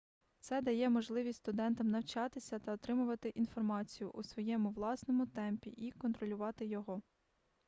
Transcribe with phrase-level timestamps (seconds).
[0.39, 7.01] це дає можливість студентам навчатися та отримувати інформацію у своєму власному темпі й контролювати його